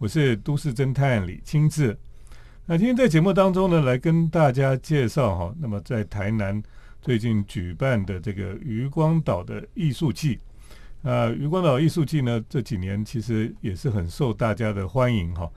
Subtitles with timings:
[0.00, 1.94] 我是都市侦探李清志。
[2.64, 6.62] 那今天在节目当中呢，来跟大家介绍哈，那么在台南
[7.02, 10.38] 最近举办的这个渔光岛的艺术季。
[11.02, 15.50] 啊，渔光岛艺术季呢，这几年其实也是很受大家的欢迎哈。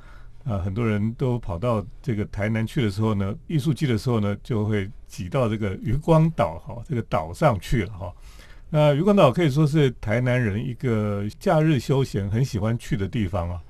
[0.44, 8.14] 啊，很多人都跑到这个台南去的时候呢，艺术季的时候呢，就会挤到这个渔光岛哈，这个岛上去了哈。
[8.70, 13.62] 那渔光岛可以说是台南人一个假日休闲很喜欢去的地方啊。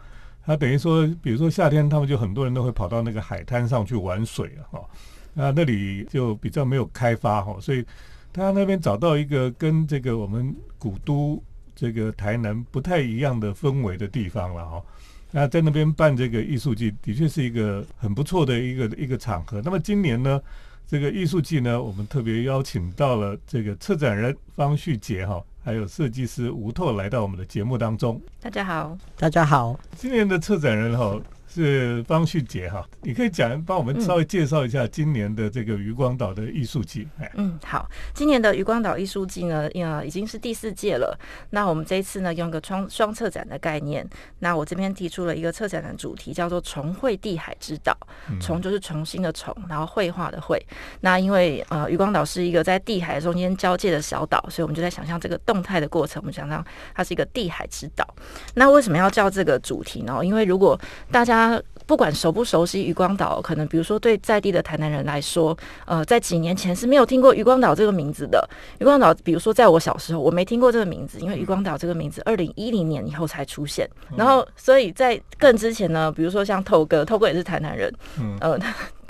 [0.45, 4.89] 他等于说，比如说夏天，他们就很多人都会跑到那个海滩上去玩水啊，哈。
[5.33, 7.83] 那那里就比较没有开发哈，所以
[8.31, 11.41] 他那边找到一个跟这个我们古都
[11.75, 14.83] 这个台南不太一样的氛围的地方了哈。
[15.31, 19.59] 那在那边办这个艺术季，的确是一个很不错的一个一个场合。
[19.63, 20.39] 那么今年呢，
[20.85, 25.43] 这个艺术季呢，我们特别邀请到了这个策展人方旭杰哈。
[25.63, 28.21] 还有设计师吴拓来到我们的节目当中。
[28.41, 29.79] 大家好，大家好。
[29.95, 31.17] 今年的策展人哈。
[31.53, 37.07] 是方旭杰哈，你可以讲帮我们稍微介绍一下今年的这个渔光岛的艺术季。
[37.35, 41.15] 嗯，好，今年的渔光岛艺术季呢，呃，已经是第四届了。
[41.51, 44.07] 那我们这一次呢，用个双双策展的概念。
[44.39, 47.95] 那我这边提出了一个策展的主题，叫做“重绘地海之岛”。
[48.41, 50.59] 重就是重新的重，然后绘画的绘。
[51.01, 56.19] 那因为呃，渔光岛是一个在地海中间交界的小岛，所以我们就在想象这个动态的过程。
[56.23, 58.07] 我们想象它是一个地海之岛。
[58.55, 60.19] 那为什么要叫这个主题呢？
[60.23, 60.79] 因为如果
[61.11, 61.42] 大家
[61.85, 68.47] 不管熟不熟悉渔光岛，可能比如说对在地的台南人来说，呃，在几年前是没有听过渔光岛这个名字的。
[68.79, 73.89] 渔光岛，比如说在我小时候，我没听过这个名字，因为渔光岛这个名字二零一零年以后才出现。
[74.15, 78.57] 然后，所以在更之前呢，比如说像透哥，透哥也是台南人，嗯，呃。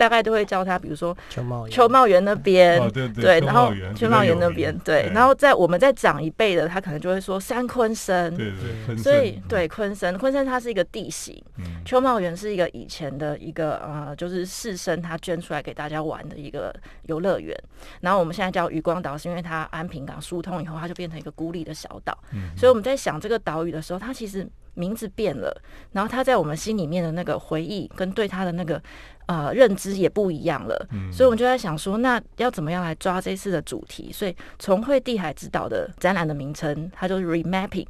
[0.04, 8.52] 大概都会叫他，比如说秋茂秋茂园那边，对，然后秋茂园那边，对，然后在我们在长一辈的，他可能就会说三昆生，对
[8.86, 11.42] 对，所以对昆生，昆生它是一个地形，
[11.86, 17.58] 秋茂园是一个以前的一个呃，就是士绅他捐出来给大家玩的一个游乐园，
[18.02, 22.18] 然后我们现在叫渔光岛，是因为它安平港疏通以后，它就变成一个孤立的小岛，
[22.58, 25.56] 所以我们在想这个岛屿的时候，它其实名字变了，
[25.92, 28.82] 然后他在我们心里面的那个回忆跟对他的那个。
[29.26, 34.12] 呃，认知也不一样了，所以我们就在想说，那要怎么样来抓这次的主题？
[34.12, 37.88] 所以重绘地海之岛的展览的名称，它就是 remapping。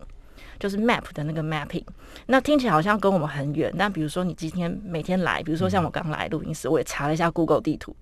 [0.59, 1.83] 就是 map 的那个 mapping，
[2.27, 7.95] 那听起来好像跟我们很远，但比如说你今天每天来，比如说像我刚来录音室，我也查了一下 Google 地图，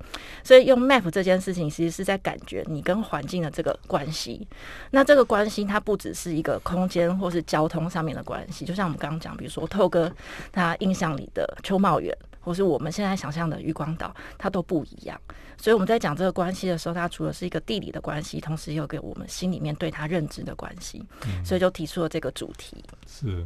[0.44, 4.48] 所以用 map 这件事情，其实是在感觉你跟环境的这个关系。
[4.92, 10.12] 那这个关系，它不只是一个空间或是交通上面的关系，就像我们刚刚讲，比如说透哥
[10.52, 15.18] 他印象里的秋茂园，或是我们现在想象的渔光岛，它都不一样。
[15.58, 21.02] 所以我们在讲这个关系的时候，它除了是一个地理的关系，同时也有给我们心里面对它认知的关系，
[21.46, 22.84] 所以就提出了这个主题。
[23.08, 23.46] 是，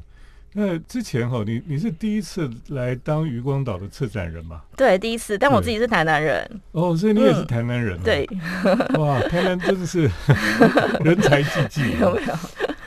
[0.54, 4.62] 那之前哈，你你是第一次来当渔光岛的策展人吗？
[4.78, 6.50] 对，第一次，但我自己是台南人。
[6.72, 8.00] 哦，所以你也是台南人。
[8.02, 8.26] 对，
[8.98, 10.10] 哇，台南真的是
[11.04, 12.36] 人才济济，有没有？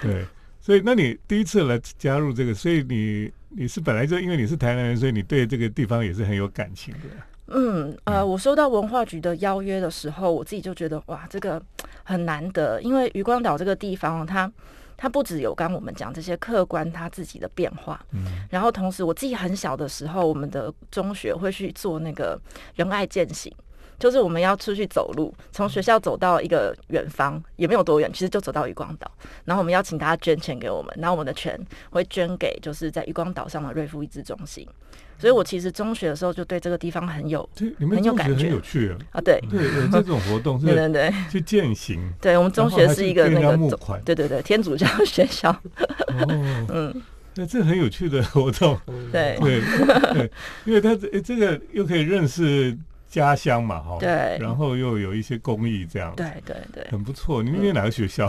[0.01, 0.25] 对，
[0.59, 7.01] 所以那你第一次来加入这个，所以你你是本来就因为你是台南人，所以你对这个地方也是很有感情的。
[7.51, 11.61] 嗯，呃，我收到文化局的邀约的时候，我自己就觉得哇，这个
[12.05, 14.53] 很难得，因为渔光岛这个地方，它
[14.99, 22.39] 它不只有刚我们讲这些客观它自己的变化，嗯，然后同时我自己很小的时候，我们的中学会去做那个
[22.75, 23.51] 仁爱践行，
[23.99, 29.11] 就是我们要出去走路，从学校走到一个远方，也没有多远，其实就走到渔光岛，
[29.45, 31.59] 然后我们邀请大家捐钱给我们，然后我们的钱
[31.91, 34.67] 会捐给就是在渔光岛上的瑞福益智中心。
[35.21, 37.49] 所以，我其实中学的时候就对这个地方很有
[37.91, 39.21] 很有感觉，很有趣啊！
[39.21, 42.13] 对对，有这种 活动，对对对，去践行。
[42.21, 45.51] 对我们中学是一个那个募款，对对对，天主教学校。
[45.51, 47.03] 哦，嗯，
[47.35, 48.79] 那这很有趣的活动，
[49.11, 49.61] 对对
[50.15, 50.31] 对，
[50.65, 52.79] 因为他这这个又可以认识。
[53.09, 57.43] 家乡嘛，哈，对，然后又有一些公益这样，对对对，很不错。
[57.43, 58.29] 你念哪个学校？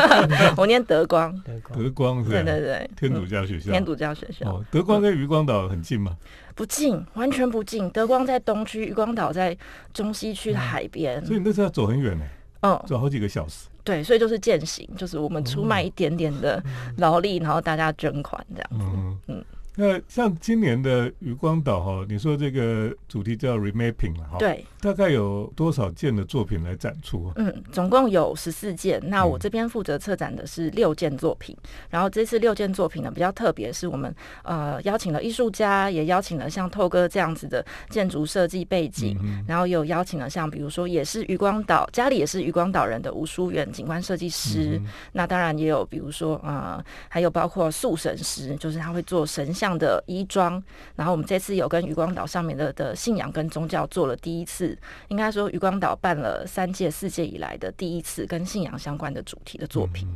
[0.56, 1.32] 我念德光，
[1.72, 2.22] 德光。
[2.22, 4.50] 是，对对对，天主教学校，天主教学校。
[4.50, 6.16] 哦，德光跟渔光岛很近吗？
[6.54, 7.88] 不近，完全不近。
[7.90, 9.56] 德光在东区，渔光岛在
[9.94, 12.24] 中西区的海边，所以你那时候要走很远呢，
[12.60, 13.68] 嗯，走好几个小时。
[13.82, 16.62] 对，所以就是践行，就是我们出卖一点点的
[16.98, 18.86] 劳力，然后大家捐款这样子，
[19.28, 19.42] 嗯。
[19.76, 27.32] 那像今年的渔光岛哈，你说这个主题叫 remapping 了哈，对，大概有多少件的作品来展出？
[27.36, 29.00] 嗯，总共有十四件。
[29.04, 31.56] 那我这边负责策展的是六件作品。
[31.88, 34.12] 然后这次六件作品呢比较特别，是我们
[34.42, 39.16] 呃邀请了艺术家，也邀请了像透哥这样子的建筑设计背景，
[39.46, 44.80] 然后有邀请了像比如说也是渔光岛家里也是渔光岛人的吴淑媛景观设计师。
[45.12, 49.54] 那当然也有比如说呃还有包括塑神师，就是他会做神。
[49.60, 50.62] 象的衣装。
[50.96, 54.76] 然后我们这次有跟渔光岛上面的的信仰跟宗教做了第一次，
[55.08, 60.08] 应该说渔光岛办了三届、四届以来的第一次跟信仰相关的主题的作品。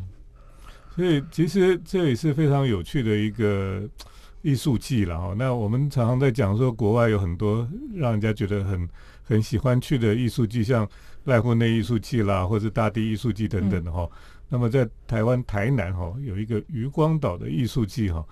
[0.97, 3.83] 所以其实这也是非常有趣的一个
[4.43, 5.35] 艺术季了哈。
[5.37, 8.89] 那我们常常在讲说，国外有很多让人家觉得很
[9.23, 10.89] 很喜欢去的艺术季，像
[11.27, 14.09] 濑户内艺术季啦，或者大地艺术季等等的哈。
[14.49, 18.25] 那么在台湾台南哈有一个渔光岛的艺术季哈，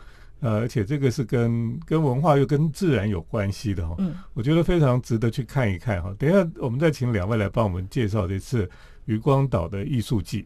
[0.43, 3.94] 呃，而且这个是跟跟文化又跟自然有关系的哈。
[3.99, 6.12] 嗯，我觉得非常值得去看一看哈。
[6.19, 8.69] 等一下我们再请两位来帮我们介绍这次
[9.05, 10.44] 余光岛的艺术季。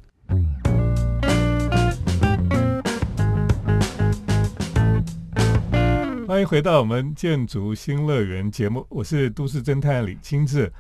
[6.29, 10.71] 欢迎回到我们建筑新乐园节目，我是都市侦探李清志。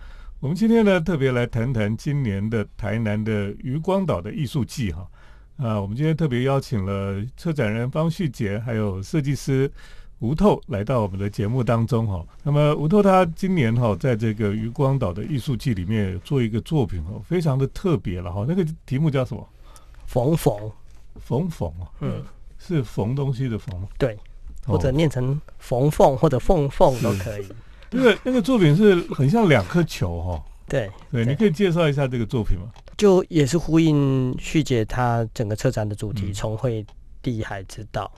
[0.40, 5.08] 我们今天呢特别来谈谈今年的台南的余光岛的艺术季哈
[5.56, 9.70] 啊，我们今天特别邀请了策展人方旭杰，还有设计师
[10.18, 12.24] 吴透来到我们的节目当中哈。
[12.42, 18.44] 那么吴透他今年哈在这个渔光岛的艺术季里面做一个作品哦，非常的特别了哈。
[18.46, 19.48] 那个题目叫什么？
[20.06, 20.54] 缝缝
[21.18, 22.22] 缝缝啊，嗯，
[22.58, 23.88] 是缝东西的缝吗？
[23.98, 24.16] 对。
[24.66, 27.46] 或者念成缝缝或者缝缝都可以。
[27.92, 30.44] 那个那个作品是很像两颗球哈。
[30.66, 32.66] 对对，你可以介绍一下这个作品吗？
[32.96, 36.84] 就也是呼应旭姐她整个车展的主题“重会
[37.22, 38.10] 地海之道”。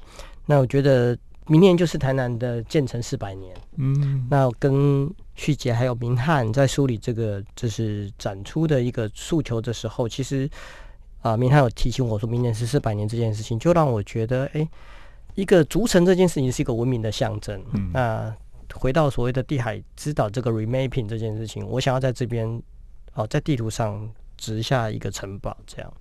[0.47, 1.17] 那我觉得
[1.47, 3.57] 明年就是台南的建成四百年。
[3.77, 4.27] 嗯。
[4.31, 10.49] 那跟旭姐还有明翰在梳理这个就是展出的一个诉求的时候，其实
[11.23, 14.69] 啊，明翰有提醒我说明年是四百年这件事情，就让我觉得哎。
[15.35, 17.63] 一个逐城这件事情是一个文明的象征。
[17.73, 18.37] 嗯那
[18.75, 22.61] 回到所谓的地海之岛这个 remapping 这件事情，我想要在这边
[23.15, 25.93] 哦，在地图上植下一个城堡，这样。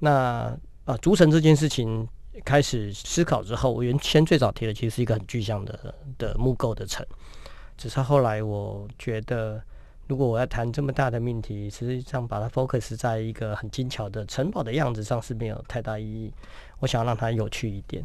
[0.00, 0.54] 那
[0.84, 2.06] 啊，逐城这件事情
[2.44, 7.06] 开始思考之后，我原先最早提的其实是一个很具象的的木构的城，
[7.76, 9.62] 只是后来我觉得，
[10.06, 16.32] 如果我要谈这么大的命题，实际上把它 focus 在一个很精巧的城堡的样子上是没有太大意义。
[16.80, 18.04] 我想要让它有趣一点。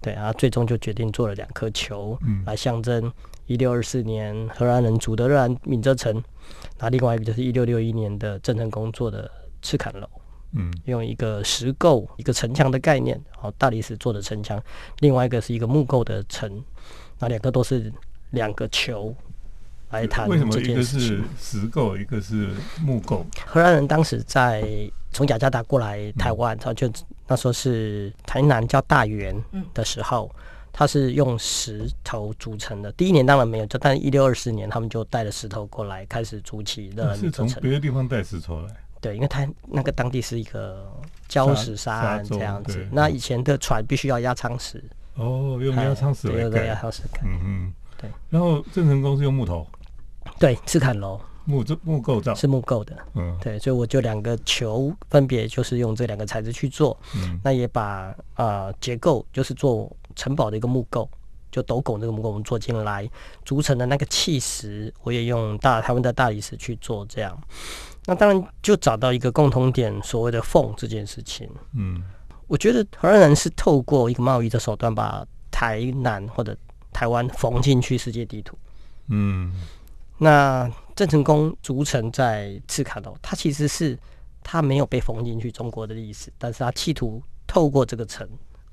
[0.00, 2.16] 对啊，最终就决定做了两颗球，
[2.46, 3.12] 来象征
[3.48, 6.22] 一六二四年荷兰人主的热兰闽浙城。
[6.78, 9.28] 那另外一个就是一六六一年的郑成功做的
[9.60, 10.08] 赤坎楼，
[10.52, 14.62] 嗯，用一个石构一个城墙的概念，好大理石做的城墙。
[15.00, 16.62] 另外一个是一个木构的城，
[17.18, 17.92] 那两个都是
[18.30, 19.12] 两个球
[19.90, 20.28] 来谈。
[20.28, 23.26] 为什么一个是石构，一个是木构？
[23.44, 24.62] 荷兰人当时在
[25.10, 26.88] 从雅加达过来台湾，他就。
[27.30, 29.38] 那时候是台南叫大园
[29.74, 30.34] 的时候，
[30.78, 32.92] 它是用石头组成的。
[32.92, 37.16] 第一年当然没有，就但一六二四年他们就带了石头过来开始筑起的。
[37.16, 38.68] 是从别的地方带石头来？
[39.00, 40.88] 对，因为它那个当地是一个
[41.28, 42.86] 礁石沙岸这样子。
[42.92, 44.80] 那以前的船必须要压舱石。
[45.16, 46.66] 哦，用压舱石来盖。
[46.66, 47.22] 压舱石盖。
[47.24, 47.72] 嗯嗯。
[48.00, 48.08] 对。
[48.30, 49.66] 然后郑成功是用木头。
[50.38, 51.20] 对，赤坎楼。
[51.44, 61.08] 木这木构造是木构的，嗯，对，所以我就两个球分别就是用这两个材质去做，嗯，那也把啊结构就是做城堡的一个木构，
[61.50, 63.08] 就斗拱这个木构我们做进来，
[63.44, 67.40] 竹城的那个砌石我也用大台湾的大理石去做，这样，
[68.04, 72.02] 那当然就找到一个共同点，所谓的缝这件事情，嗯，
[72.48, 76.54] 我觉得荷兰人是透过一个贸易的手段把台南或者
[76.92, 78.58] 台湾缝进去世界地图，
[79.06, 79.54] 嗯。
[80.20, 83.96] 那郑成功逐城在赤坎楼，他其实是
[84.42, 88.28] 他没有被缝进去中国的历史，但是他企图透过这个城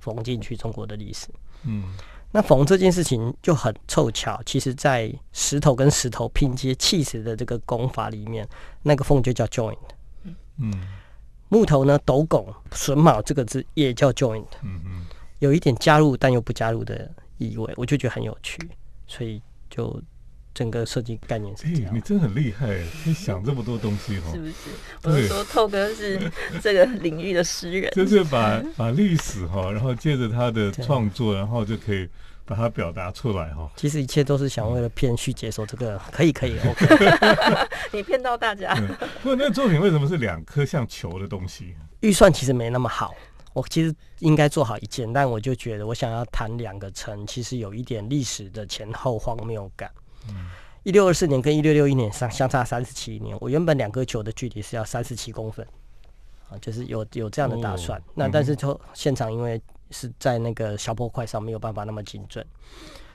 [0.06, 1.28] 缝进去中国的历史。
[1.64, 1.96] 嗯，
[2.32, 8.48] 那缝这件事情就很凑巧，其实在石头跟石头拼接砌石的这个功法里面，
[8.84, 9.78] 那个缝就叫 joint。
[10.60, 10.72] 嗯，
[11.50, 14.46] 木头呢斗拱榫卯这个字也叫 joint。
[14.62, 15.06] 嗯嗯，
[15.40, 18.60] 有一点加入但又不加入的意味，我就觉得很有趣，
[19.08, 20.00] 所以就。
[20.56, 24.54] 整个设计概念是这样，你真的很厉害，你想这么多东西哈，是不是？
[25.04, 26.18] 我是说，透哥是
[26.62, 32.08] 这个领域的诗人， 就是把把历史哈，然后借着他的创作，然后就可以
[32.46, 33.70] 把它表达出来哈。
[33.76, 36.88] 其实一切都是想为了骗去接受这个，可以可以，OK。
[37.92, 38.74] 你骗到大家。
[39.22, 41.76] 不过，那个作品为什么是两颗像球的东西？
[42.00, 43.14] 预算其实没那么好，
[43.52, 49.92] 我其实应该做好一件，但我就觉得我想要谈两个城，其实有一点历史的前后荒谬感。
[50.84, 55.66] 一六二四年跟一六六一年相相差三十七年，我原本两个球的距离是要三十七公分，
[56.50, 58.02] 啊，就是有有这样的打算。
[58.14, 62.46] 那但是就现场因为是在那个小破块上没有办法那么精准。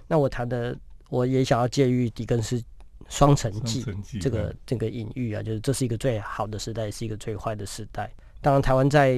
[0.09, 0.77] 那我谈的
[1.09, 2.57] 我也想要借喻狄更斯
[3.09, 3.85] 《双城记》
[4.21, 8.11] 这个这个隐喻啊，就是这是一个最好的时代，也是一个最坏的时代。
[8.41, 9.11] 当然，台湾在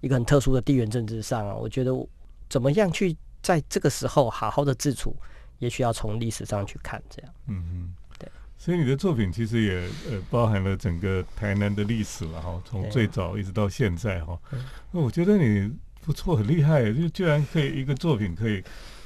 [0.00, 1.92] 一个很特殊的地缘政治上啊，我觉得
[2.48, 5.14] 怎么样去在这个时候好好的自处，
[5.62, 7.32] 也许要从历史上去看，这样。
[7.46, 8.28] 嗯嗯，对。
[8.58, 9.74] 所以你的作品其实也
[10.10, 14.36] 呃包含了整个台南的历史了哈，从最早一直到现在哈。
[14.90, 15.72] 那我觉得你
[16.04, 18.60] 不错，很厉害，就居然可以一个作品可以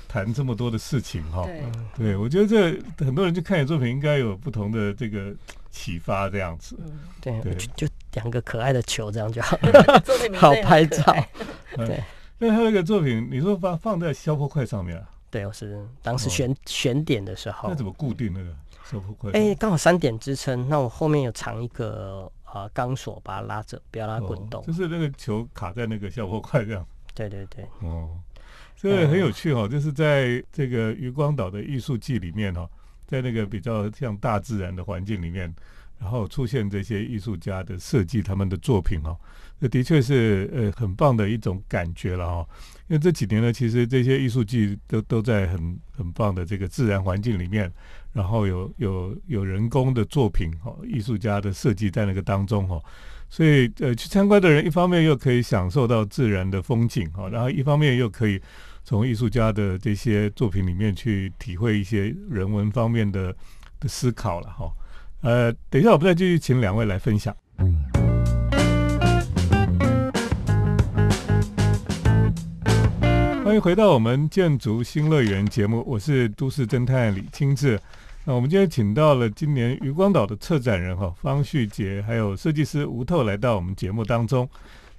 [0.09, 1.45] 谈这么多的事情哈。
[1.45, 1.63] 对。
[1.99, 5.35] 对，我觉得这很多人去看你作品，应该有不同的这个
[5.71, 6.75] 启发这样子。
[6.81, 9.59] 嗯，对，就两个可爱的球这样就好，
[10.35, 11.15] 好拍照。
[11.77, 12.03] 对。
[12.39, 15.05] 那他那个作品，你说放放在消波块上面啊？
[15.31, 17.69] 对，我是当时选选点的时候。
[17.69, 18.55] 那怎么固定那个
[18.85, 19.31] 消波块？
[19.33, 24.65] 哎，刚好三点支撑，那我后面有藏一个啊钢索，把它拉着，不要让它滚动。
[24.65, 26.87] 就是那个球卡在那个消波块这样。
[27.15, 27.65] 对对对。
[27.81, 28.11] 哦，
[28.77, 32.69] 这个很有趣哈，就是在这个渔光岛的艺术季里面哈，
[33.07, 35.53] 在那个比较像大自然的环境里面，
[35.99, 39.17] 然后出现这些艺术家的设计他们的作品哦。
[39.61, 42.49] 这的确是呃很棒的一种感觉了哈，
[42.89, 47.71] 因为这几年呢，其实这些艺术季都都在很很棒的这个自然环境里面，
[48.13, 52.81] 然后有有有人工的作品哦，艺术家的设计在那个当中哦，
[53.29, 58.41] 所以呃去参观的人一方面又可以享受到自然的风景哈，然后一方面又可以
[58.85, 63.35] 从艺术家的这些作品里面去体会一些人文方面的
[63.81, 64.71] 的思考了哈。
[65.23, 67.37] 呃，等一下我们再继续请两位来分享。
[73.47, 77.81] 欢迎回到我们建筑新乐园节目，我是都市侦探李清志。
[78.25, 84.49] 那我们今天请到了今年渔光岛的策展人哈方旭杰，还有设计师吴透来到我们节目当中。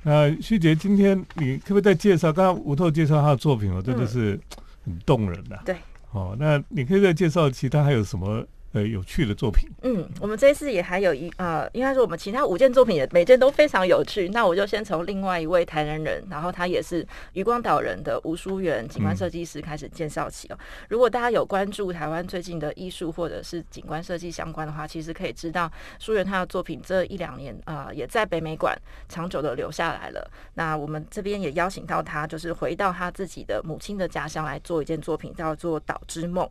[0.03, 2.31] 那旭杰，今天你可不可以再介绍？
[2.31, 4.39] 刚刚吴透介绍他的作品哦，真的是
[4.85, 5.59] 很动人的。
[5.65, 5.75] 对，
[6.11, 8.47] 哦，那你可以再介绍其他还有什么？
[8.73, 9.69] 呃，有趣的作品。
[9.81, 14.29] 嗯，我们这次也还有一呃，应该说我们其他五件作品也每件都非常有趣。
[14.29, 20.57] 那我就先从另外一位台南人，然后他也是余光岛人的吴淑媛景观设计师开始介绍起哦。
[20.89, 30.29] 如果大家有关注台湾最近的艺术或者是景观设计相关的话，其实可以知道淑媛他的作品这一两年啊，也在北美馆长久的留下来了。
[30.55, 36.45] 那我们这边也邀请到他，就是回到他自己的母亲的家乡来做一件作品，叫做《岛之梦》。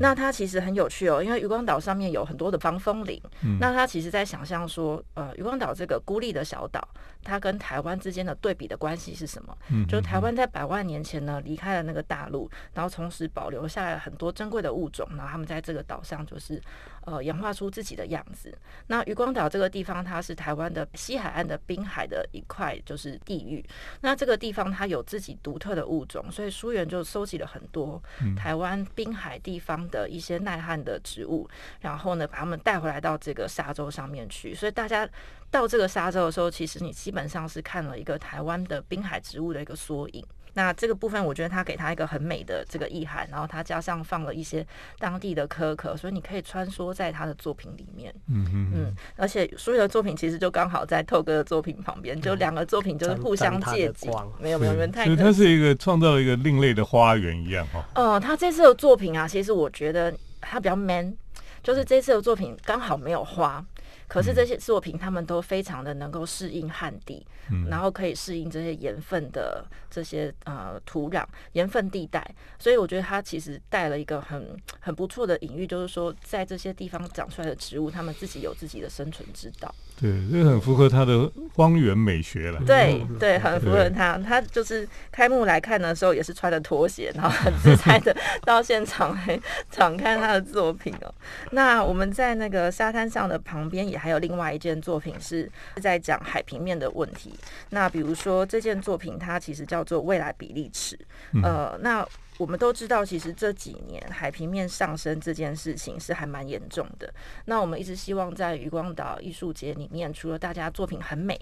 [0.00, 3.20] 那他其实很有趣哦，因为余光光岛上面有很多的防风林，
[3.58, 6.86] 那他其实在想象说，呃，渔光岛这个孤立的小岛，
[7.28, 9.56] 它跟台湾之间的对比的关系是什么？
[9.70, 16.60] 嗯，就是台湾在百万年前呢离开了那个大陆，然后同时保留下来很多珍贵的物种，然后他们在这个岛上就是。
[17.04, 18.54] 呃，演化出自己的样子。
[18.88, 23.64] 那渔光岛这个地方，它是台湾的西海岸的滨海的一块，就是地域。
[24.02, 28.02] 那这个地方它有自己独特的物种，所以书园就收集了很多
[28.36, 31.48] 台湾滨海地方的一些耐旱的植物，
[31.80, 34.54] 然后呢，把它们带回来到这个沙洲上面去。
[34.54, 35.08] 所以大家
[35.50, 40.22] 到这个沙洲的时候，其实你基本上是看了一个台湾的滨海植物的一个缩影。
[40.54, 44.66] 那这个部分，我觉得他给他一个很美的这个意涵，然后他加上放了一些
[44.98, 48.12] 当地的可可，所以你可以穿梭在他的作品里面。
[48.26, 54.10] 嗯嗯嗯，而且所有的作品其实就刚好在透哥的作品旁边，就两个作品就是互相借景。
[54.40, 55.04] 没有没有没有，太。
[55.04, 57.84] 所以它是一个创造了一个另类的花园一样哈。
[57.94, 61.16] 哦，他这次的作品啊，其实我觉得他比较 man，
[61.62, 63.64] 就是这次的作品刚好没有花。
[64.08, 67.24] 可是这些作品，他们都非常的能够适应旱地，
[67.68, 79.72] 然后可以适应这些盐分的这些呃土壤盐分地带，所以我觉得它其实带了一个很很不错的隐喻，就是说在这些地方长出来的植物，它们自己有自己的生存之道。
[80.00, 82.58] 对，这很符合他的荒原美学了。
[82.66, 84.16] 对对，很符合他。
[84.16, 89.38] 他就是开幕来看的时候，也是穿着拖鞋，然后很自在的 到现场来
[89.70, 91.14] 敞开他的作品哦。
[91.50, 93.98] 那我们在那个沙滩上的旁边也。
[93.98, 95.50] 还有另外一件作品是
[95.82, 97.34] 在讲海平面的问题。
[97.70, 100.96] 那比如说这件作品，它其实叫做未来比例尺。
[101.42, 102.06] 呃，那
[102.38, 107.12] 我们都知道，其实这几年海平面上升这件事情是还蛮严重的。
[107.44, 111.38] 那我们一直希望在余光岛艺术节里面，除了大家作品很美。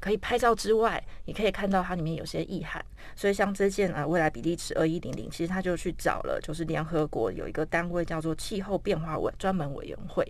[0.00, 2.84] 可以拍照之外，你可以看到它里面有些意涵。
[3.14, 10.26] 所以像这件啊，未来比例尺二一零零，其实他就去找了，就是联合国有一个单位叫做气候变化委专门委员会，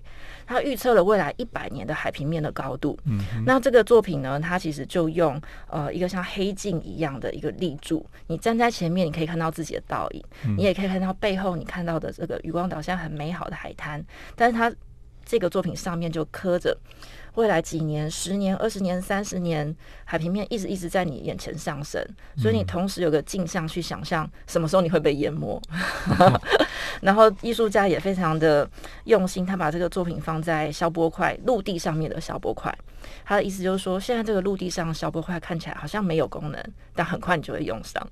[0.47, 2.99] 他预测了未来一百年的海平面的高度。
[3.05, 10.25] 嗯，那这个作品呢，它其实就用呃一个像黑镜一样的一个立柱，你站在前面，你可以看到自己的倒影，
[10.57, 14.05] 你也可以看到背后你看到的这个渔光岛现在很美好的海滩，
[14.37, 14.73] 但是它
[15.25, 16.77] 这个作品上面就刻着。
[17.35, 22.05] 未来几年、十年、二十年、三十年，海平面一直一直在你眼前上升，
[22.37, 25.61] 所以你同时有个镜像去想象什么时候你会被淹没。
[27.01, 28.69] 然后艺术家也非常的
[29.05, 32.77] 用心，他把这个作品放在消波块陆地上面的消波块。
[33.25, 36.63] 他的意思就是说，现在这个陆地上消波块看起来好像没有功能，
[36.95, 38.07] 但很快你就会用上。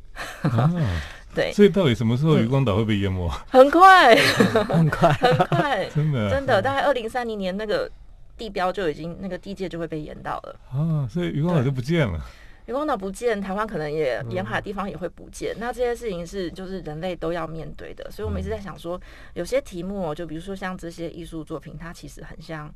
[1.34, 3.28] 对，所以到底什么时候渔光岛会被淹没？
[3.50, 4.16] 很快，
[4.68, 7.90] 很快，很快， 真的，真的，大概二零三零年那个
[8.38, 12.24] 地标就已经那个地界就会被淹到了啊，所以渔光岛就不见了。
[12.66, 15.56] 渔光岛不见，台湾可能也沿海地方也会不见。
[15.58, 19.00] 那这些事情是就是人类都要面对的，所以我们一直在想说，
[19.32, 22.70] 有些题目，就比如说像这些艺术作品，它其实很像，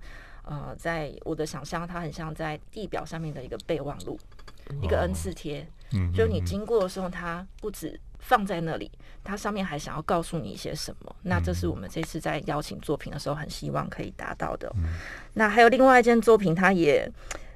[0.45, 4.19] 呃，在我的想象，它很像在地表上面的一个备忘录，
[4.81, 5.69] 一个 N 次贴。
[5.92, 8.91] 嗯，就你经过的时候，它不止放在那里，
[9.23, 11.14] 它上面还想要告诉你一些什么。
[11.23, 14.73] 那这是我们这次在邀请作品的时候，很希望可以达到的。
[15.35, 17.07] 那还有另外一件作品，它也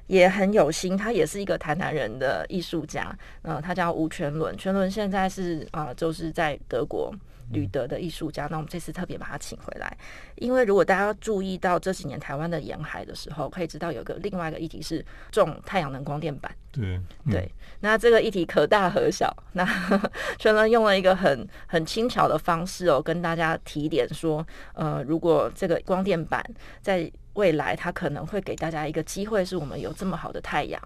[0.05, 7.13] 也很有心，他也是一个台南人的艺术家，嗯，他叫吴全伦，全伦现在是啊，就是在德国。
[7.51, 9.97] 吕德的艺术家，那我们这次特别把他请回来，
[10.35, 16.51] 因为如果大家注意到这几年台湾的沿海的时候，可以知道有个另外一个议题是种太阳能光电板。
[16.71, 16.99] 对
[17.31, 19.35] 对，那这个议题可大可小。
[19.53, 19.65] 那
[20.37, 26.43] 全伦用了一个很很轻巧的方式哦，跟大家提点说，呃，如果这个光电板
[26.81, 30.79] 在未来，它可能会给大家一个机会，是我们有这么好的太阳。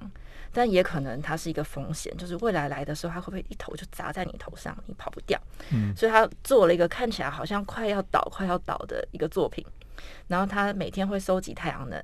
[0.53, 5.39] 但也可能它是一个风险，就是未来来的时候，它会不会一头就砸在你头上，你跑不掉？
[5.72, 9.65] 嗯，所以他做了一个看起来好像快要倒、快要倒的一个作品。
[10.27, 12.03] 然后他每天会收集太阳能，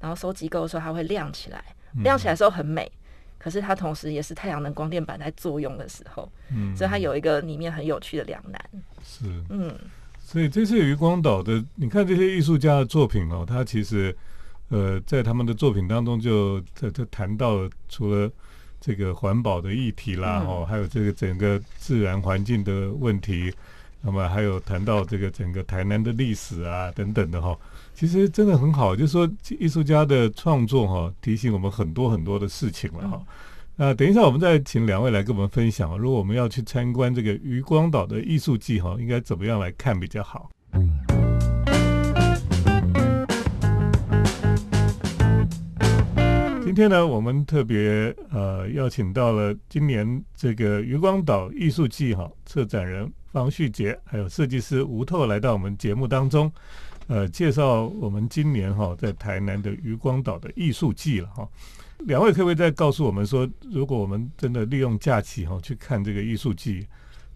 [0.00, 1.64] 然后收集够的时候，它会亮起来。
[2.02, 2.90] 亮起来的时候很美，
[3.38, 6.30] 可是它同时也是太阳能光电板在作用的时候。
[6.52, 8.60] 嗯，所以它有一个里面很有趣的两难。
[9.02, 9.74] 是，嗯，
[10.20, 14.14] 所以这次余光岛的，你看这些艺术家的作品哦，它其实。
[14.68, 18.30] 呃，在他们的作品当中，就就就谈到了除了
[18.80, 23.52] 这个环保的议题啦，哦，还有这个整个自然环境的问题，
[24.02, 27.56] 那么还有谈到这个整个台南的历史啊等等的哈，
[27.94, 33.22] 其实真的很好，就是说艺术家的创作哈，提醒我们很多很多的事情了哈。
[33.76, 40.50] 那等一下我们再请两位来跟我们分享，如果我们要去参观这个渔光岛的艺术季哈，应该怎么样来看比较好？
[46.66, 56.52] 今天呢，我们特别呃邀请到了今年这个渔光岛艺术季哈策展人方旭杰，还有设计师吴透来到我们节目当中，
[57.06, 61.48] 呃，介绍我们今年哈在台南的渔光岛的艺术季了哈。
[62.00, 66.84] 两位可不可以再告诉我们说，如果我们真的利用假期哈去看这个艺术季，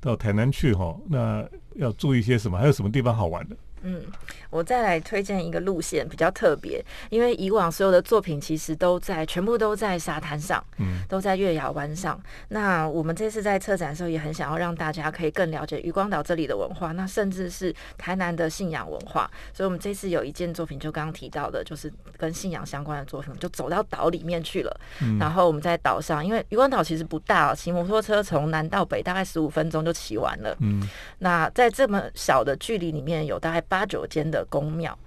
[0.00, 2.58] 到台南去哈，那要注意些什么？
[2.58, 3.56] 还有什么地方好玩的？
[3.82, 4.04] 嗯，
[4.50, 12.20] 我再来推荐一个路线比较特别，因为以往所有的作品其实都在全部都在沙滩上，嗯，都在月牙湾上。
[12.48, 19.30] 那我们这次在策展的时候，也很想要让大家可以更了解渔光岛这里的文化，那甚至是台南的信仰文化。
[19.54, 24.80] 所以，我们这次有一件作品，就刚刚提到的，就是跟信仰相关的作品，就走到岛里面去了。
[25.18, 30.54] 然后我们在岛上，因为渔光岛其实不大，骑摩托车从南到北大概十五分钟就骑完了。
[30.60, 30.86] 嗯，
[31.20, 33.64] 那在这么小的距离里面有大概。
[33.70, 34.98] 八九间的宫庙，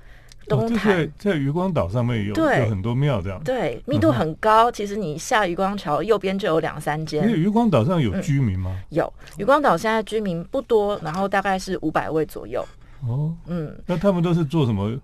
[0.48, 4.72] 东台在渔光岛上面有有很多庙，这样对密度很高。
[4.72, 7.30] 其实你下渔光桥右边就有两三间。
[7.30, 8.80] 渔光岛上有居民吗？
[8.90, 12.66] 有，渔光岛现在居民不多，然后大概是五百位左右。
[13.06, 14.98] 哦，嗯，那他们都是做什么？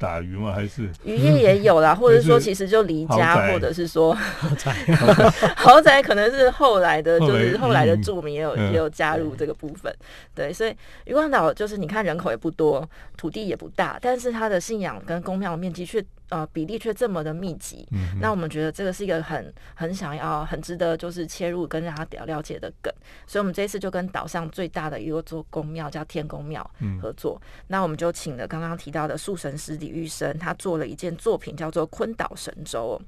[0.00, 0.52] 打鱼吗？
[0.52, 4.72] 还是渔业也有啦， 或者说其实就离家，或者是说豪宅，
[5.54, 9.94] 豪宅可能是后来的，就是后来的住民也有也有加入这个部分。
[10.34, 16.02] 对，所以渔光岛就是你看人口也不多，土地也不大，但是它的信仰跟公庙面积却。
[16.30, 17.86] 呃，比例却这么的密集，
[18.20, 22.92] 那我们觉得这个是一个很很想要、很值得就是切入跟大家了了解的梗，
[23.26, 26.68] 所以我们这一次就跟岛上最大的一个做宫庙叫天宫庙
[27.02, 33.00] 合作，那我们就请了刚刚提到的树神师李玉生，他做了一件作品叫做昆岛神舟。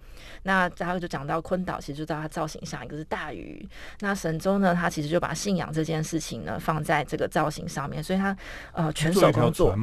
[0.43, 3.67] 那大家就讲到昆岛，其实就知道它造型上一个是大鱼，
[4.01, 8.37] 那神舟呢，它其实就把信仰这件事情呢放在这个造型上面，所以它
[8.73, 9.77] 呃全手工作。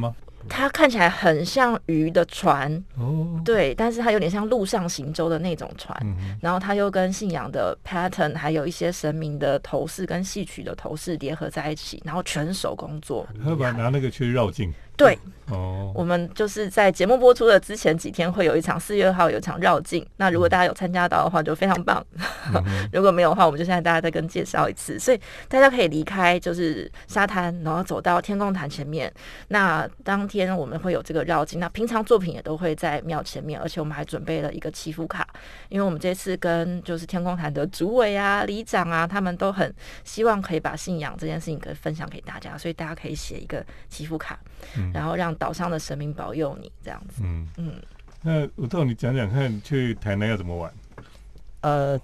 [0.47, 5.95] 它看起来很像鱼的船，哦，对，但是它有点像陆上行舟的那种船，
[6.41, 14.73] 然后它又跟信仰的 pattern，还有一些神明的头饰跟戏曲的头饰叠合在一起，然后全手工作，他把拿那个去绕境。
[14.97, 22.05] 对，哦，我们就是在节目播出的之前几天会有一场四月号有一场绕境，那如果大家有参加到的话就非常棒，
[22.91, 29.09] 如果没有的话，我们就现在大家再跟介绍一次，所以大家可以离开就是沙滩，然后走到天空坛前面。
[29.47, 35.27] 那当天我们会有这个绕境，那平常作品也都会在庙前面，而且我们还准备了一个祈福卡，
[35.69, 44.39] 因为我们这次跟就是天空坛的主委啊、里长啊，他们都很希望可以把信仰这件事情可以分享给大家，所以大家可以写一个祈福卡。
[44.93, 47.21] 然后让岛上的神明保佑你，这样子。
[47.23, 47.73] 嗯嗯。
[48.21, 50.71] 那我到你讲讲看，去台南要怎么玩？
[51.61, 51.99] 呃，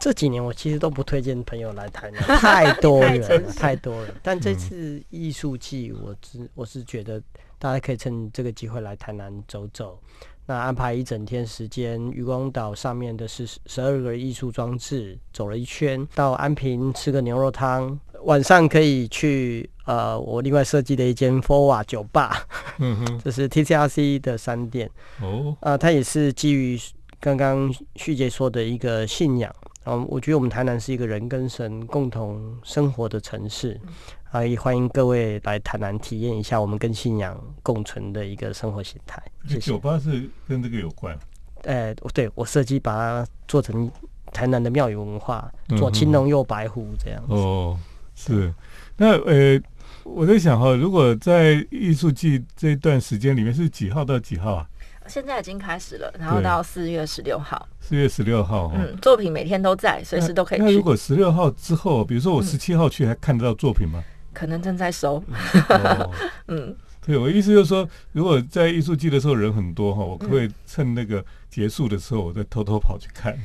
[0.00, 4.14] 这几年我其实都不推荐朋友来台南，太多人了， 太多人。
[4.22, 7.22] 但这次艺术季，我只我是觉得
[7.58, 9.98] 大家可以趁这个机会来台南走走。
[10.46, 22.46] 那安排一整天时间，渔光岛上面的是十二个艺术装置，走了一圈，到安平吃个牛肉汤，晚上可以去呃我另外设计的一间 Fora 酒吧，
[22.78, 24.90] 嗯哼，这是 TCRC 的商店
[25.20, 26.80] 哦，啊，它也是基于
[27.20, 29.54] 刚刚旭杰说的一个信仰。
[29.90, 33.80] 嗯，我觉得我们台南是一个人跟神共同生活的城市，
[34.30, 39.22] 啊，也欢迎各位来台南体验一下我们跟信仰共存的一个生活形态。
[39.58, 41.18] 酒吧是跟这个有关？
[41.64, 43.90] 哎，对我设计把它做成
[44.32, 47.22] 台南的庙宇文化，做青龙又白虎这样。
[47.28, 47.78] 哦，
[48.14, 48.52] 是。
[48.96, 49.58] 那呃，
[50.04, 54.68] 我在想哈，如果在艺术季这段时间里面是几号到几号啊？
[55.06, 57.66] 现在已经开始了，然后到四月十六号。
[57.80, 60.58] 四月十六号，嗯，作品每天都在，随时都可以。
[60.58, 64.04] 那如果十六号之后，比如说我十七号去，还看得到作品吗？
[64.38, 65.22] 可能正在收。
[66.46, 73.36] 嗯， 对我意思就是说，如果在艺术季的时候人很多哈，我可不可以趁那个结束的时候，我再偷偷跑去看？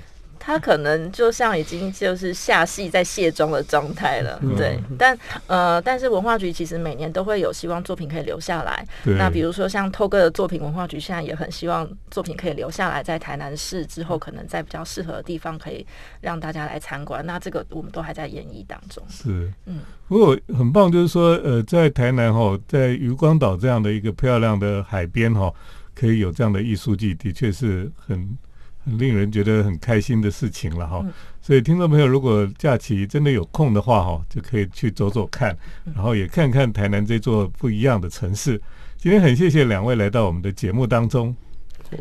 [0.46, 4.78] 他可能就像已经就是下戏在卸妆的状态了，对。
[5.00, 8.86] 但呃，但是文化局其实每年都会有希望作品可以留下来。
[9.06, 15.88] 那比如说像透哥的作品，文化局现在也很希望作品可以留下来，在台南市之后，可能在比较适合的地方可以
[16.20, 17.26] 让大家来参观。
[17.26, 19.02] 那这个我们都还在演绎当中。
[19.08, 19.80] 是，嗯。
[20.10, 25.50] 不过很棒，就是说呃，在台南哈，在渔光岛这样的一个漂亮的海边哈，
[25.96, 28.38] 可以有这样的艺术季，的确是很。
[28.86, 31.06] 很令人觉得很开心的事情了哈，
[31.42, 35.58] 所以听众朋友如果假期真的有空的话哈，就可以去走走看，
[35.96, 38.62] 然后也看看台南这座不一样的城市。
[38.98, 41.36] 今天很谢谢两位来到我们的节目当中，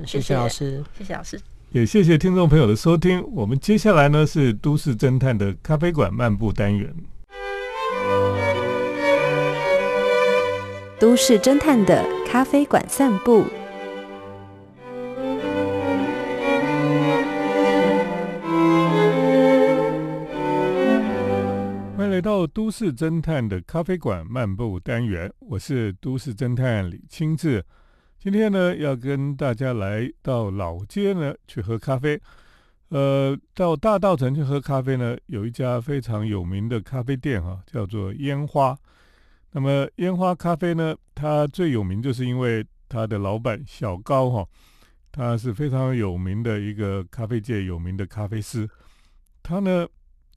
[0.07, 0.35] 谢谢。
[0.35, 1.41] 老师，谢谢老师，
[1.71, 3.25] 也谢谢听众朋友的收听。
[3.33, 6.95] 我们接下来呢是都市侦探的咖啡馆漫步单元，
[10.99, 13.47] 都市侦探的咖啡馆散步。
[22.47, 27.65] 都市侦探的咖啡馆漫步单元，我是都市侦探李清志。
[28.19, 32.21] 今天呢，要跟大家来到老街呢去喝咖啡。
[32.89, 38.77] 呃，到大道城去喝咖啡呢，有一家非常有名的咖啡店哈，叫做烟花。
[39.51, 44.47] 那么烟花咖啡呢，它最有名就是因为它的老板小高哈，
[45.11, 48.69] 他是非常有名的一个咖啡界有名的咖啡师。
[49.43, 49.87] 他呢，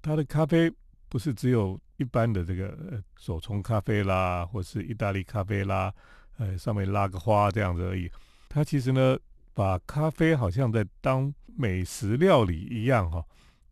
[0.02, 0.72] 他的咖啡。
[1.10, 5.94] 不是只有一般的这个手冲咖啡啦，或是意大利咖啡啦，
[6.38, 8.12] 呃，上面拉个花这样子而已。
[8.50, 9.18] 它其实呢，
[9.54, 13.24] 把咖啡好像在当美食料理一样哈。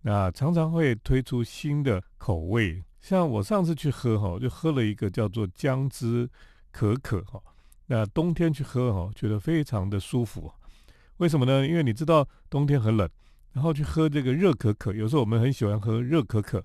[0.01, 6.29] 那常常会推出新的口味，像我上次去喝哈，就喝了一个叫做姜汁
[6.71, 7.41] 可可哈。
[7.85, 10.51] 那冬天去喝哈，觉得非常的舒服。
[11.17, 11.65] 为什么呢？
[11.67, 13.09] 因为你知道冬天很冷，
[13.53, 16.63] 然后去喝这个热可可，有时候我们很喜欢喝热可可。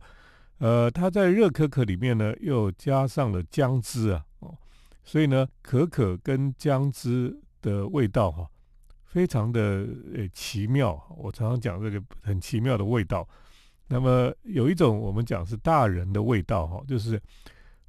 [0.58, 4.56] 呃，它在热可可里面呢，又加上了姜汁啊，哦，
[5.04, 8.48] 所以呢，可可跟姜汁的味道哈，
[9.04, 11.00] 非常的呃奇妙。
[11.16, 13.28] 我常常讲这个很奇妙的味道。
[13.86, 17.22] 那么有一种我们讲是大人的味道哈，就是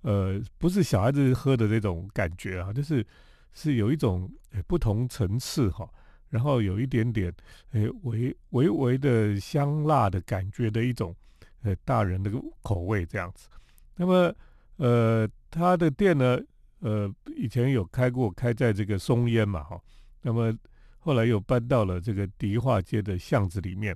[0.02, 3.04] 呃不是小孩子喝的这种感觉啊，就是
[3.52, 4.32] 是有一种
[4.68, 5.90] 不同层次哈，
[6.30, 7.34] 然后有一点点
[7.72, 11.16] 诶微微微的香辣的感觉的一种。
[11.64, 13.50] 呃，大人的口味这样子。
[13.96, 14.34] 那么，
[14.78, 16.40] 呃，他的店呢，
[16.80, 19.80] 呃，以前有开过，开在这个松烟嘛，哈。
[20.22, 20.54] 那么
[21.00, 23.96] 后来又搬到了这个迪化街的巷子里面。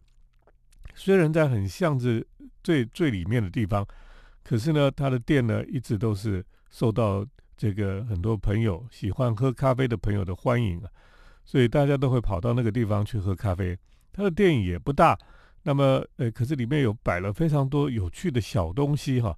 [0.93, 2.25] 虽然在很巷子
[2.61, 3.87] 最最里面的地方，
[4.43, 10.89] 可是呢，他的店呢，一直都是受到这个很多朋友喜欢喝咖啡的朋友的欢迎啊。
[11.45, 13.77] 所以大家都会跑到那个地方去喝咖啡。
[14.11, 15.17] 他的店也不大。
[15.65, 19.33] 那么，呃，可是里面有摆了非常多有趣的小东西哈，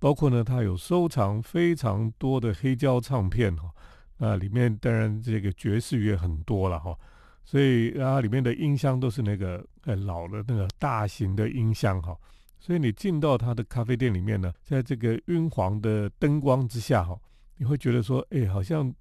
[0.00, 3.70] 包括呢，它有收藏非常多的黑胶唱片哈，
[4.18, 6.98] 那里面当然这个爵士乐很多了哈，
[7.44, 12.18] 所以啊，里面的音箱都是那个呃老的那个大型的音箱哈，
[12.58, 17.16] 所以你进到他的咖啡店里面呢，在这个晕黄的灯光之下哈，
[17.58, 18.92] 你会觉得说，哎，好像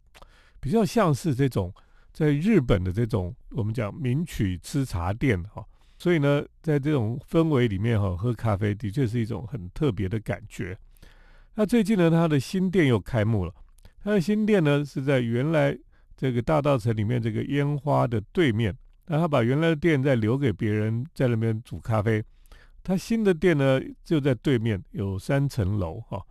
[0.59, 1.73] 比较像是这种
[2.13, 5.65] 在日本的这种我们讲名曲吃茶店哈。
[5.99, 10.75] 所以呢，在这种氛围里面哈，喝咖啡的确是一种很特别的感觉。
[11.55, 13.53] 那最近呢，他的新店又开幕了。
[14.01, 15.77] 他的新店呢是在原来
[16.15, 18.73] 这个大道城里面这个烟花的对面。
[19.07, 22.23] 那他把原来的店再留给别人在那边煮咖啡。
[22.81, 26.25] 它新的店呢就在对面，有三层楼哈。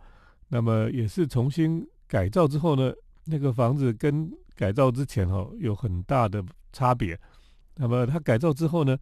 [0.47, 2.91] 那么也是重新改造之后呢，
[3.25, 7.15] 那个房子跟改造之前哈有很大的差别。
[7.75, 8.97] 那么它改造之后呢，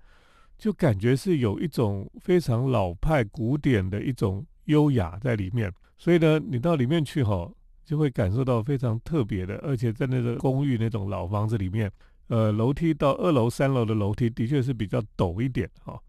[0.58, 5.72] 就感觉是有一种非常老派古典的一种优雅在里面。
[5.98, 7.52] 所以呢，你到里面去哈，
[7.86, 11.91] 就会感受到非常特别的，而且在那个公寓那种老房子里面，
[12.28, 16.00] 呃，楼梯到二楼、三楼的楼梯的确是比较陡一点哈。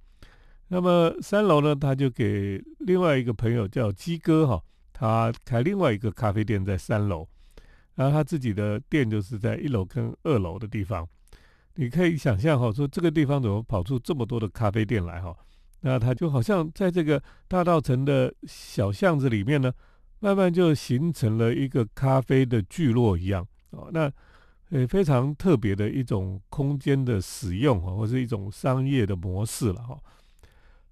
[0.69, 7.27] 那么三楼呢，他就给另外一个朋友叫鸡哥哈，他开另外一个咖啡店在三楼，
[7.95, 11.09] 然后他自己的店就是在一楼跟二楼的地方。
[11.81, 15.33] 你可以想象哈，说这个地方怎么跑出这么多的咖啡店来哈？
[15.83, 19.73] 那他就好像在这个大道城的小巷子里面呢，
[20.19, 23.89] 慢慢就形成了一个咖啡的聚落一样哦。
[23.93, 24.11] 那
[24.71, 29.97] 呃非常特别的一种空间的使用哈，或是一种商业的模式了哈。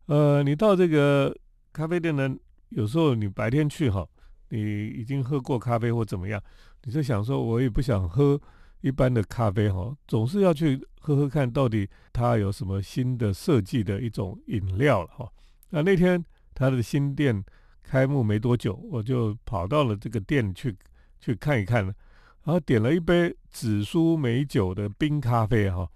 [0.07, 1.37] 呃，你到这个
[1.73, 2.33] 咖啡店呢，
[2.69, 4.07] 有时候你白天去哈，
[4.51, 6.41] 你已经喝过咖啡或怎么样，
[6.85, 8.41] 你就想说，我也不想喝
[8.87, 15.29] 一般的咖啡哈，总是要去喝喝看到底它有什么新的设计的一种饮料了哈。
[15.71, 17.45] 那那天他的新店
[17.83, 20.73] 开幕没多久，我就跑到了这个店去
[21.19, 21.95] 去看一看，然
[22.45, 25.89] 后点了一杯紫苏美酒的冰咖啡哈。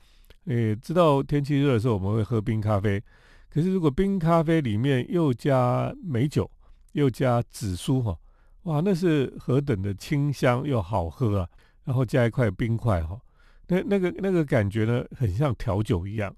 [0.47, 3.01] 诶，知道天气热的时候我们会喝冰咖啡。
[3.49, 6.51] 可是，如果冰咖啡里面又加美酒，
[6.95, 8.19] 又加紫苏哈，
[8.65, 11.49] 哇，那是何等的清香又好喝啊！
[11.91, 13.21] 然后加一块冰块哈，
[13.67, 16.33] 那那个那个感觉呢，很像调酒一样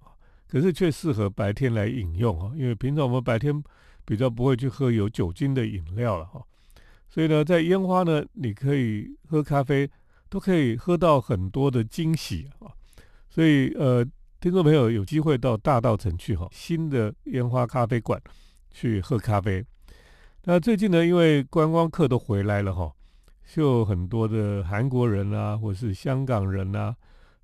[0.49, 3.63] 可是却适合白天来饮用哈，因为平常我们白天
[4.07, 6.43] 比较不会去喝有酒精的饮料了哈。
[7.07, 9.91] 所以呢，在烟花呢，你可以喝咖啡，
[10.31, 12.73] 都可以喝到很多的惊喜啊。
[13.29, 14.03] 所以呃。
[14.43, 18.21] 听众朋友有机会到大道城去哈，新的烟花咖啡馆
[18.73, 19.65] 去喝咖啡。
[20.43, 22.93] 那最近呢，因为观光客都回来了哈，
[23.55, 26.97] 就很多的韩国人啊，或是香港人啊，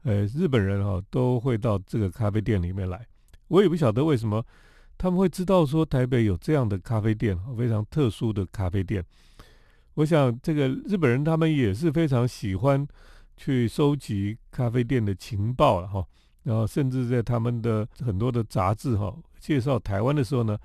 [0.04, 3.06] 呃，日本人哈，都会到这个咖啡店里面来。
[3.48, 4.42] 我也不晓得为什么
[4.96, 9.04] 他们会知道说台北有这样的咖啡店，非常特殊的咖啡店。
[9.92, 12.88] 我想这个日本人他们也是非常喜欢
[13.36, 16.02] 去收集咖啡店的情报了哈。
[16.44, 20.56] 然后，甚至在他们的很多的杂志哈介绍台湾的时候呢，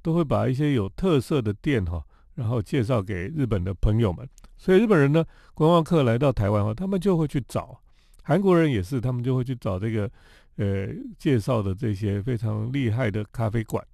[0.00, 2.04] 都会把一些有特色的店哈，
[2.36, 4.28] 然后介绍给日本的朋友们。
[4.62, 7.80] 所以日本人呢，观光客来到台湾哈，他们就会去找；
[8.22, 10.08] 韩国人也是，他们就会去找这个
[10.54, 10.86] 呃
[11.18, 13.84] 介绍的这些非常厉害的咖啡馆。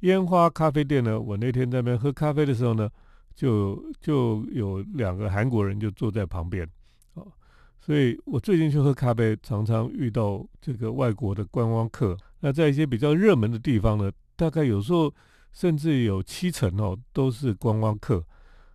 [0.00, 2.86] 烟花咖啡店呢，我那天在那边喝咖啡的时候呢，
[3.34, 6.68] 就就有两个韩国人就坐在旁边。
[7.80, 12.14] 所以我最近去喝咖啡，常常遇到这个外国的观光客。
[12.40, 15.10] 那在一些比较热门的地方呢，大概有时候
[15.54, 18.22] 甚至有七成哦都是观光客。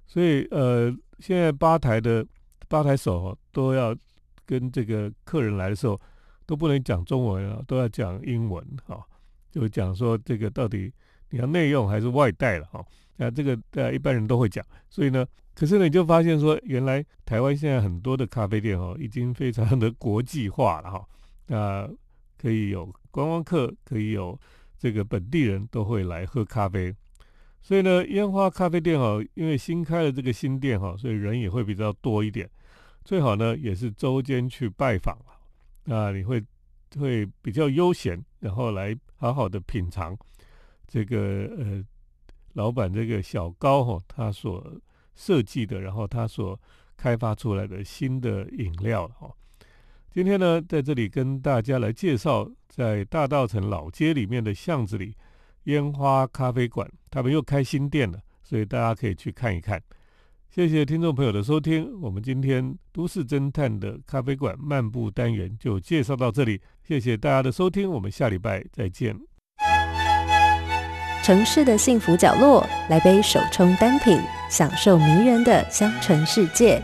[0.10, 2.26] 所以呃，现在吧台的
[2.68, 3.96] 吧台手哦都要
[4.46, 5.98] 跟这个客人来的时候
[6.46, 9.02] 都不能讲中文啊，都要讲英文哈，
[9.52, 10.92] 就讲说这个到底
[11.30, 12.84] 你要内用还是外带了哈。
[13.18, 15.26] 那这个呃一般人都会讲，所以呢。
[15.56, 21.06] 可是呢，你就发现说，原来台湾现在很多的咖啡店哦，已经非常的国际化了哈。
[21.48, 21.86] 那
[22.38, 24.40] 可以有观光客，可以有
[24.78, 26.96] 这个本地人都会来喝咖啡。
[27.62, 32.50] 所以呢，烟花咖啡店哈，因为新开了这个新店哈，所以人也会比较多一点。
[33.04, 35.38] 最好呢，也是周间去拜访啊，
[35.86, 36.44] 那你会
[36.98, 40.18] 会比较悠闲，然后来好好的品尝
[40.88, 41.84] 这个呃
[42.54, 44.80] 老板这个小高哈他所。
[45.16, 46.58] 设计的，然后他所
[46.96, 49.30] 开发出来的新的饮料哈。
[50.14, 55.14] 今天呢，在这里跟大家来介绍，在大道城老街里面的巷子里，
[55.64, 59.82] 烟花咖啡馆，他们又开新店了，所以大家可以去看一看。
[60.50, 69.16] 谢谢听众朋友的收听，我们今天都市侦探的咖啡馆漫步单元就介绍到这里，谢谢大家的收听，我们下礼拜再见。
[71.24, 74.20] 城市的幸福角落，来杯手冲单品，
[74.50, 76.84] 享受迷人的香醇世界。